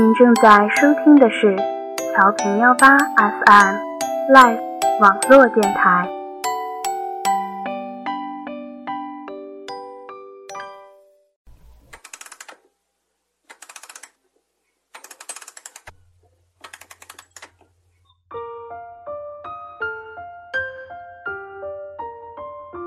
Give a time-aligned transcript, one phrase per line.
[0.00, 1.54] 您正在收听的是
[2.14, 3.76] 调频幺八 FM
[4.32, 4.58] Live
[4.98, 6.08] 网络电台。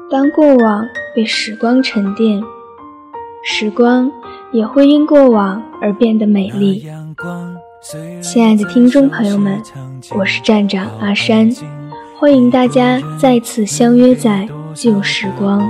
[0.09, 2.41] 当过往被时光沉淀，
[3.43, 4.11] 时光
[4.52, 6.89] 也会因过往而变得美丽。
[8.33, 9.61] 亲爱的听众朋友们，
[10.17, 11.55] 我是站长阿山，
[12.17, 15.61] 欢迎大家再次相约在旧时光。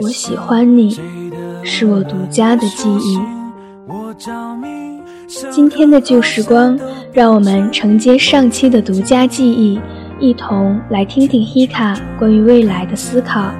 [0.00, 0.98] 我喜欢你，
[1.62, 3.20] 是我独家的记忆。
[5.50, 6.80] 今天的旧时光，
[7.12, 9.78] 让我们承接上期的独家记忆。
[10.18, 13.52] 一同来听听 Hika 关于未来的思考，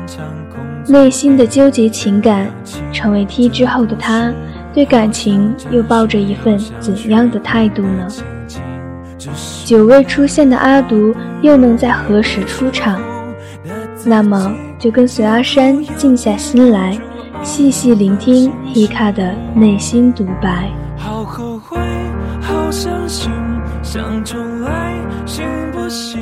[0.86, 2.50] 内心的纠结情感，
[2.94, 4.32] 成为 T 之后的他，
[4.74, 8.06] 对感情又抱着一份怎样的态度呢？
[9.64, 13.00] 久未出现的阿独又能在何时出场？
[14.04, 16.96] 那么就跟随阿山静下心来，
[17.42, 20.70] 细细聆听 Hika 的内心独白。
[20.96, 21.76] 好后悔，
[22.40, 23.30] 好伤心，
[23.82, 24.94] 想重来，
[25.26, 26.20] 行不行？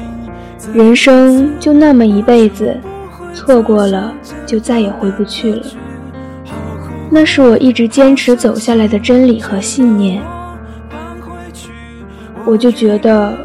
[0.72, 2.76] 人生就那么一辈子，
[3.34, 4.12] 错过了
[4.46, 5.62] 就再也回不去了。
[7.10, 10.22] 那是我一直坚持走下来的真理和信念。
[12.44, 13.36] 我就觉得，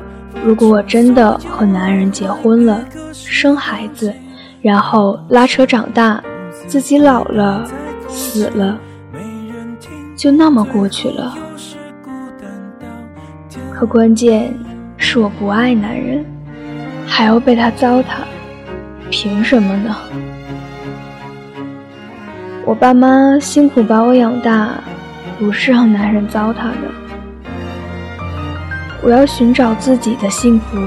[0.44, 4.14] 如果我真的和男人结婚了，生孩子，
[4.62, 6.22] 然后拉扯长大，
[6.67, 7.67] 自己老了
[8.08, 8.80] 死了，
[10.16, 11.38] 就那么过去了。
[13.73, 14.54] 可关键
[14.98, 16.26] 是我不爱男人。
[17.08, 18.06] 还要被他糟蹋，
[19.09, 19.94] 凭什么呢？
[22.64, 24.70] 我爸妈辛苦把我养大，
[25.39, 26.92] 不是让男人糟蹋的。
[29.02, 30.77] 我要寻找自己的幸福，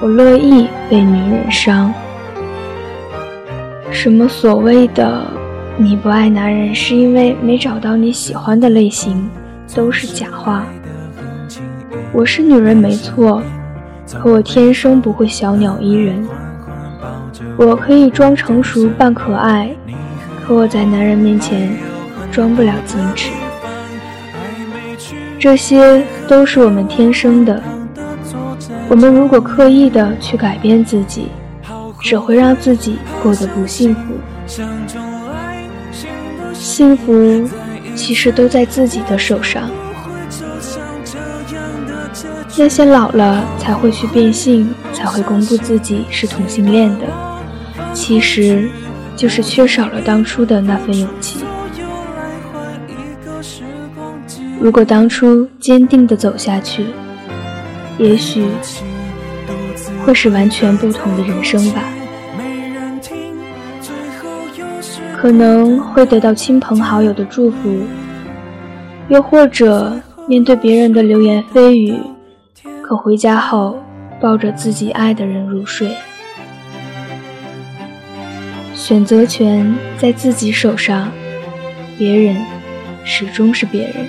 [0.00, 1.94] 我乐意被女人伤。
[3.90, 5.24] 什么所谓的
[5.76, 9.30] 你不爱男人是因为没找到你喜欢的类型，
[9.74, 10.64] 都是假话。
[12.12, 13.40] 我是女人没错。
[14.20, 16.26] 可我天生不会小鸟依人，
[17.58, 19.70] 我可以装成熟扮可爱，
[20.48, 21.76] 可我在男人面前
[22.32, 23.28] 装不了矜持。
[25.38, 27.62] 这些都是我们天生的，
[28.88, 31.28] 我们如果刻意的去改变自己，
[32.00, 34.00] 只会让自己过得不幸福。
[36.54, 37.46] 幸福
[37.94, 39.68] 其实都在自己的手上。
[42.56, 47.04] 那些老了才会去变性，才会公布自己是同性恋的，
[47.92, 48.70] 其实
[49.18, 51.40] 就是缺少了当初的那份勇气。
[54.60, 56.86] 如果当初坚定的走下去，
[57.98, 58.46] 也许
[60.04, 61.82] 会是完全不同的人生吧。
[65.16, 67.80] 可能会得到亲朋好友的祝福，
[69.08, 72.00] 又或者面对别人的流言蜚语。
[72.82, 73.80] 可回家后，
[74.20, 75.90] 抱着自己爱的人入睡，
[78.78, 81.10] 选择权在自己手上，
[81.98, 82.36] 别人
[83.04, 84.06] 始终是别人。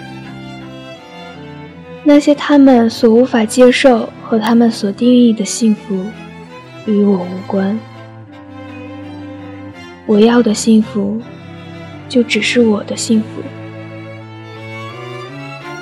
[2.04, 6.06] 那些他们所无法接受和他们所定义的幸福，
[6.86, 7.78] 与我无关。
[10.06, 11.20] 我要的幸福，
[12.08, 13.26] 就只是我的幸福。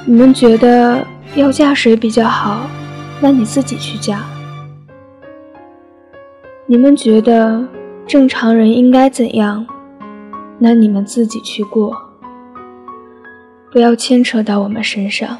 [0.06, 1.06] 你们觉得
[1.36, 2.69] 要嫁谁比较好？
[3.19, 4.24] 那你自己去嫁。
[6.66, 7.62] 你们觉得
[8.07, 9.68] 正常人应该怎样？
[10.59, 11.94] 那你们自己去过，
[13.69, 15.38] 不要牵扯到我们身上。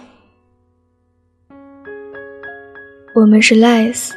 [3.16, 4.12] 我们是 less，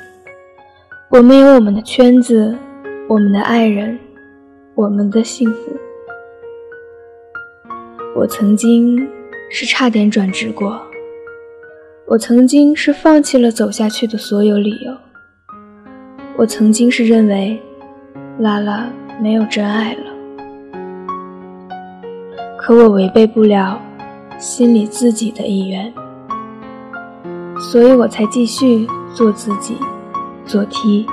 [1.11, 2.59] 我们有我们的圈子，
[3.09, 3.97] 我们的爱人，
[4.75, 5.77] 我们的幸福。
[8.17, 8.99] 我曾经
[9.49, 10.83] 是差点转职过。
[12.09, 14.93] 我曾经是放弃了走下去的所有理由。
[16.37, 17.63] 我曾经是认为，
[18.41, 18.89] 拉拉
[19.21, 20.01] 没有真爱了。
[22.59, 23.81] 可我违背不了
[24.39, 25.93] 心里自己的意愿，
[27.71, 29.77] 所以我才继续做自己，
[30.45, 31.07] 做 T。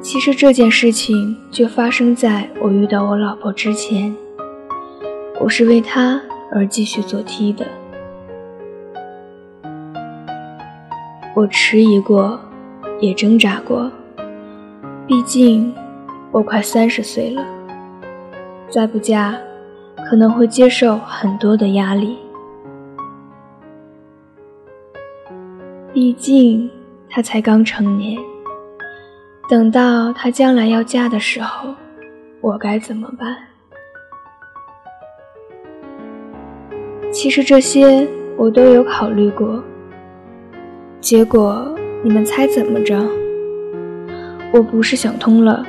[0.00, 4.16] 其实这件事情就发生在我遇到我老婆之前，
[5.40, 6.20] 我是为她。
[6.54, 7.66] 而继续做 T 的，
[11.34, 12.38] 我迟疑过，
[13.02, 13.90] 也挣扎过。
[15.08, 15.74] 毕竟
[16.30, 17.44] 我快三十岁了，
[18.70, 19.34] 再不嫁，
[20.08, 22.16] 可能会接受很多的压力。
[25.92, 26.70] 毕竟
[27.10, 28.18] 她才刚成年，
[29.48, 31.74] 等到她将来要嫁的时候，
[32.40, 33.36] 我该怎么办？
[37.10, 39.62] 其实这些我都有考虑过，
[41.00, 43.00] 结果你们猜怎么着？
[44.52, 45.64] 我不是想通了，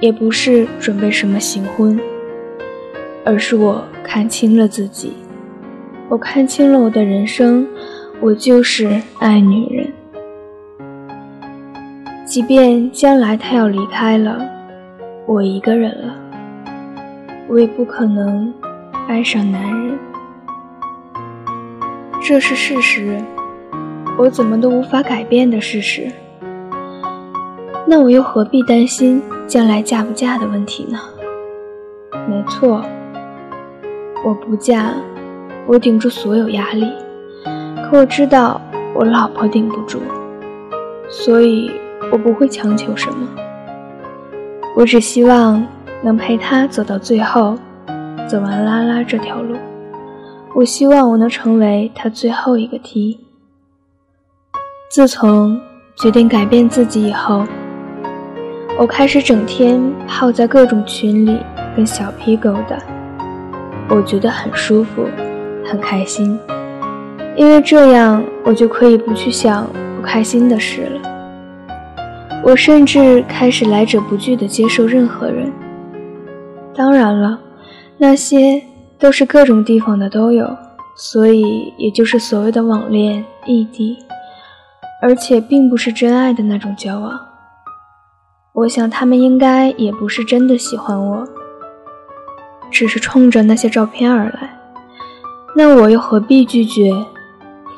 [0.00, 1.96] 也不是准备什么行婚，
[3.24, 5.12] 而是我看清了自己，
[6.08, 7.66] 我看清了我的人生。
[8.22, 9.92] 我就是爱女人，
[12.26, 14.46] 即便将来她要离开了，
[15.24, 16.14] 我一个人了，
[17.48, 18.52] 我也不可能
[19.08, 19.98] 爱上男人。
[22.20, 23.18] 这是事实，
[24.20, 26.06] 我怎么都无法改变的事实。
[27.86, 30.98] 那我又何必担心将来嫁不嫁的问题呢？
[32.28, 32.84] 没错，
[34.22, 34.92] 我不嫁，
[35.66, 36.86] 我顶住所有压力。
[37.88, 38.60] 可我知道
[38.94, 40.00] 我老婆顶不住，
[41.08, 41.70] 所以
[42.12, 43.26] 我不会强求什么。
[44.76, 45.66] 我只希望
[46.02, 47.56] 能陪她走到最后，
[48.28, 49.56] 走完拉拉这条路。
[50.54, 53.18] 我希望我能成为她最后一个梯。
[54.90, 55.56] 自从
[55.94, 57.44] 决定改变自己以后，
[58.76, 61.38] 我开始整天泡在各种群里
[61.76, 62.76] 跟小 P 勾搭，
[63.88, 65.06] 我觉得很舒服，
[65.64, 66.36] 很开心。
[67.36, 69.64] 因为这样，我就可以不去想
[69.94, 71.00] 不开心的事了。
[72.42, 75.52] 我甚至开始来者不拒地接受任何人。
[76.74, 77.38] 当然了，
[77.96, 78.60] 那些
[78.98, 80.44] 都是各种地方的都有，
[80.96, 83.96] 所以也就是所谓的网恋、异地，
[85.00, 87.18] 而且并不是真爱的那种交往。
[88.52, 91.26] 我想他们应该也不是真的喜欢我，
[92.70, 94.58] 只是冲着那些照片而来。
[95.56, 96.92] 那我又何必拒绝？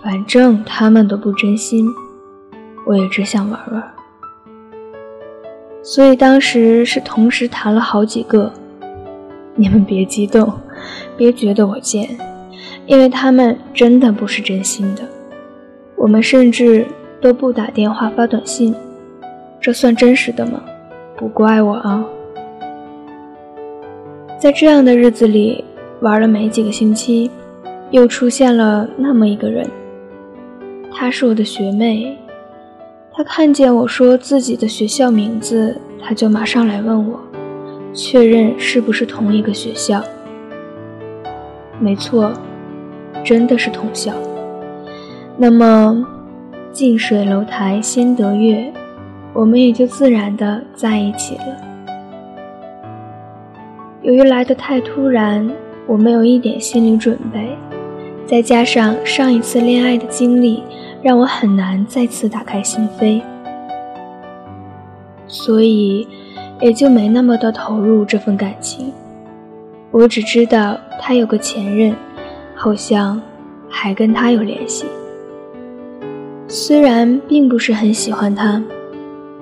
[0.02, 1.88] 反正他们都不真心，
[2.86, 3.82] 我也只想玩玩。
[5.82, 8.52] 所以当时是同时谈了好几个。
[9.54, 10.50] 你们别激动，
[11.16, 12.18] 别觉得我贱，
[12.86, 15.02] 因为他们真的不是真心的。
[15.94, 16.86] 我们甚至
[17.22, 18.74] 都不打电话发短信，
[19.60, 20.60] 这算真实的吗？
[21.16, 22.04] 不怪我啊。
[24.40, 25.64] 在这样的日子里，
[26.00, 27.30] 玩了没几个星期，
[27.92, 29.64] 又出现了那么一个人。
[30.92, 32.18] 她是我的学妹，
[33.12, 37.20] 她看见我说自己的学校名字，她就马上来问我，
[37.94, 40.02] 确认是不是同一个学校。
[41.78, 42.32] 没错，
[43.22, 44.12] 真的是同校。
[45.36, 46.04] 那么，
[46.72, 48.72] 近水楼台先得月，
[49.34, 51.44] 我们也就自然的在一起了。
[54.00, 55.50] 由于来的太突然，
[55.86, 57.54] 我没有一点心理准备。
[58.24, 60.62] 再加上上一次恋爱的经历，
[61.02, 63.20] 让我很难再次打开心扉，
[65.26, 66.08] 所以
[66.58, 68.90] 也就没那么的投入这份感情。
[69.90, 71.94] 我只知道他有个前任，
[72.54, 73.20] 好像
[73.68, 74.86] 还跟他有联系。
[76.54, 78.62] 虽然并不是很喜欢他，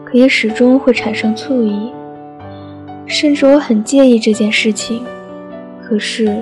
[0.05, 1.90] 可也始终会产生醋意，
[3.05, 5.02] 甚至我很介意这件事情，
[5.83, 6.33] 可是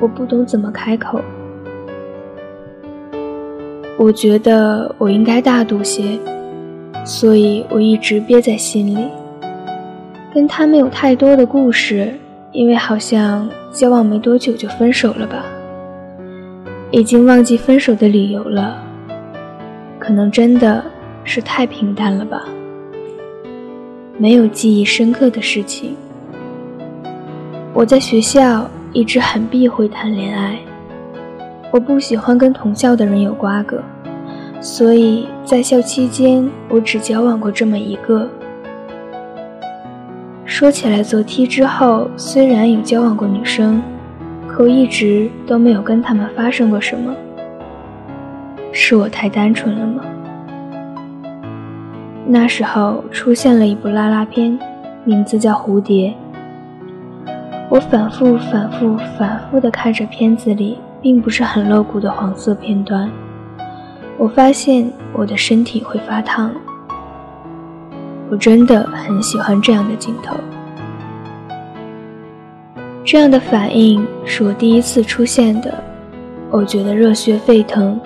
[0.00, 1.20] 我不懂怎么开口。
[3.98, 6.18] 我觉得我应该大度些，
[7.04, 8.96] 所以我一直憋在心里。
[10.32, 12.14] 跟他没有太多的故事，
[12.52, 15.44] 因为好像交往没多久就分手了吧。
[16.90, 18.82] 已经忘记分手的理由了，
[20.08, 20.82] 可能真的
[21.22, 22.42] 是太平淡了吧。
[24.16, 25.94] 没有记忆深刻的事情。
[27.74, 30.58] 我在学校一直很避讳谈恋爱。
[31.70, 33.82] 我不喜欢跟同校的人有瓜葛，
[34.62, 38.26] 所以在校期间我只交往过这么一个。
[40.46, 43.82] 说起来，做 T 之后虽然有交往过女生，
[44.48, 47.14] 可我一直都没有跟他们发生过什么。
[48.80, 50.04] 是我太单纯了吗？
[52.24, 54.56] 那时候出现了一部拉拉片，
[55.02, 56.14] 名字叫《蝴蝶》。
[57.68, 60.78] 我反复、反复、反复地看着片子里。
[61.00, 63.08] 并不是很露骨的黄色片段，
[64.16, 66.50] 我发现我的身体会发烫。
[68.28, 70.34] 我真的很喜欢这样的镜头，
[73.04, 75.72] 这样的反应是我第一次出现的，
[76.50, 77.98] 我觉得热血沸腾。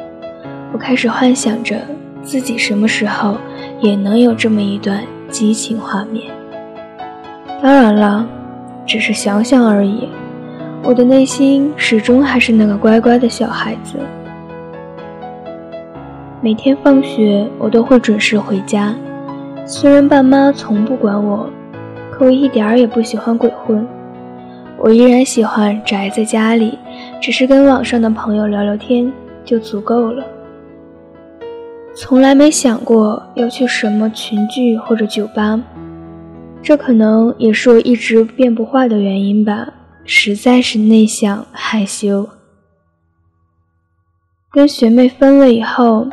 [0.73, 1.77] 我开始幻想着
[2.23, 3.37] 自己什么时候
[3.81, 6.33] 也能有这么一段激情画面。
[7.63, 8.27] 当然了，
[8.87, 10.09] 只是想想而已。
[10.83, 13.99] 我的内心始终还是那个乖乖的小孩子。
[16.41, 18.95] 每天放学，我都会准时回家。
[19.65, 21.49] 虽然爸妈从不管我，
[22.11, 23.87] 可我一点儿也不喜欢鬼混。
[24.77, 26.77] 我依然喜欢宅在家里，
[27.21, 29.13] 只是跟网上的朋友聊聊天
[29.45, 30.25] 就足够了。
[31.95, 35.61] 从来没想过要去什么群聚或者酒吧，
[36.63, 39.69] 这可能也是我一直变不化的原因吧。
[40.05, 42.29] 实在是内向害羞。
[44.51, 46.09] 跟学妹分了以后，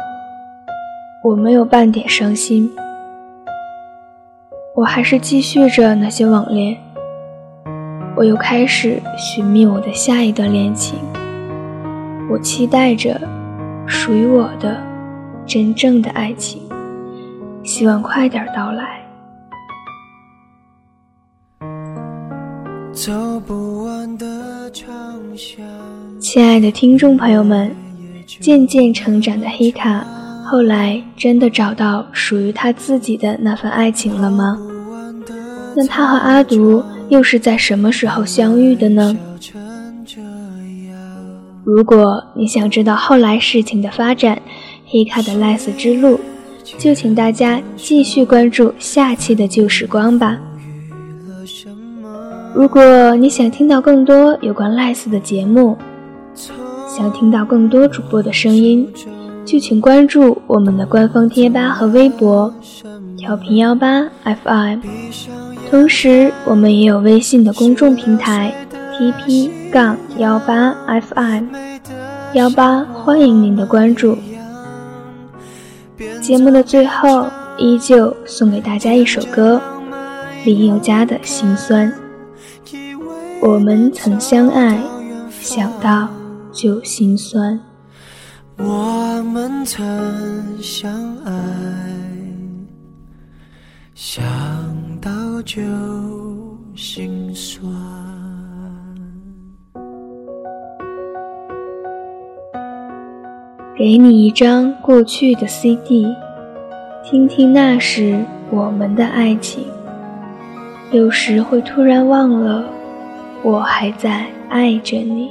[1.23, 2.69] 我没有半点伤心，
[4.75, 6.77] 我还是继续着那些网恋。
[8.15, 10.99] 我又开始寻觅我的下一段恋情，
[12.29, 13.19] 我期待着
[13.87, 14.79] 属于我的
[15.49, 16.61] 真正的爱情，
[17.63, 19.03] 希望快点到来。
[26.19, 27.75] 亲爱的听众朋友们，
[28.27, 30.05] 渐渐成长的黑卡，
[30.45, 34.55] 后来真的找到属于他自己的那份爱情了吗？
[35.75, 36.83] 那他和阿独。
[37.09, 39.17] 又是在什么时候相遇的呢？
[41.63, 44.39] 如果你想知道后来事情的发展，
[44.91, 46.19] 黑卡的赖斯之路，
[46.79, 50.39] 就请大家继续关注下期的旧时光吧。
[52.55, 55.77] 如果你想听到更多有关赖斯的节目，
[56.87, 58.91] 想听到更多主播的声音，
[59.45, 62.51] 就请关注我们的官方贴吧和微博，
[63.15, 64.79] 调频幺八 FM。
[65.69, 68.51] 同时，我们也有微信的公众平台
[68.97, 71.45] TP 杠幺八 FM
[72.33, 74.17] 幺八，欢迎您的关注。
[76.29, 79.59] 节目的最后，依旧送给大家一首歌，
[80.45, 81.91] 林宥嘉的心酸。
[83.41, 84.79] 我们曾相爱，
[85.31, 86.07] 想到
[86.51, 87.59] 就心酸。
[88.57, 89.81] 我们曾
[90.61, 91.33] 相爱，
[93.95, 94.21] 想
[95.01, 95.09] 到。
[95.43, 95.61] 就
[96.75, 98.18] 心酸。
[103.79, 106.05] 给你一张过去的 CD，
[107.01, 108.19] 听听那时
[108.51, 109.63] 我们的爱情。
[110.91, 112.65] 有时会突然忘了，
[113.41, 115.29] 我还在爱着你。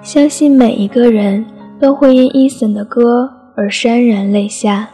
[0.00, 1.44] 相信每一个人
[1.78, 4.88] 都会因 Eason 的歌而潸然泪下。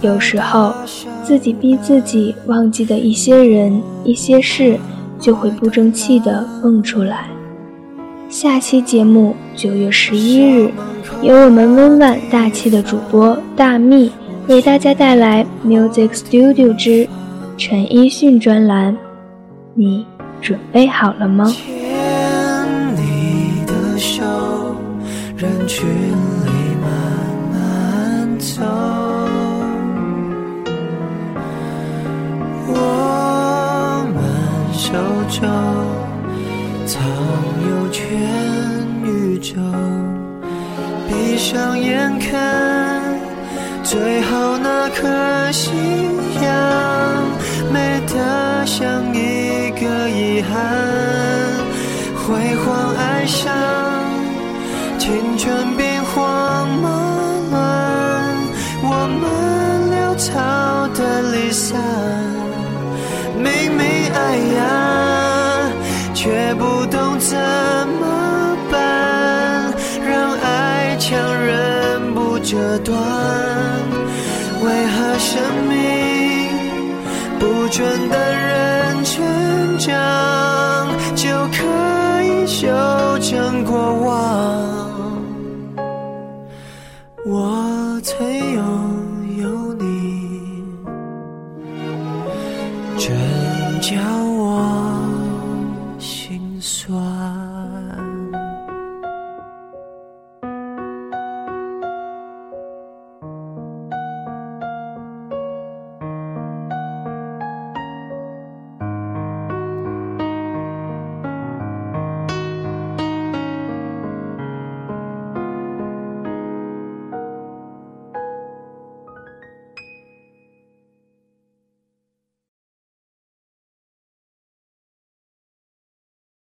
[0.00, 0.72] 有时候，
[1.24, 4.78] 自己逼自己忘记的一些人、一些事，
[5.18, 7.24] 就会不争气的蹦出来。
[8.28, 10.70] 下期节目九月十一日，
[11.22, 14.12] 由我们温婉大气的主播大蜜
[14.48, 17.08] 为大家带来 Music Studio 之
[17.56, 18.94] 陈奕迅专栏。
[19.74, 20.06] 你
[20.42, 21.50] 准备好了吗？
[34.90, 34.94] 手
[35.28, 35.77] 藏有
[37.98, 38.06] 全
[39.02, 39.56] 宇宙，
[41.08, 43.02] 闭上眼看
[43.82, 45.72] 最后那颗夕
[46.40, 46.52] 阳，
[47.72, 50.54] 美得像一个遗憾。
[52.14, 53.52] 辉煌爱上
[54.96, 56.88] 青春兵荒马
[57.50, 57.58] 乱，
[58.80, 58.86] 我
[59.18, 61.82] 们潦草的离散，
[63.42, 63.82] 明明
[64.14, 65.07] 爱呀。
[66.20, 69.72] 却不懂怎么办，
[70.04, 72.98] 让爱强忍不折断。
[74.60, 75.78] 为何生命
[77.38, 81.62] 不准的人成长，就可
[82.24, 82.66] 以修
[83.20, 84.97] 成过往？